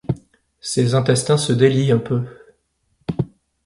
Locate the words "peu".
1.99-2.23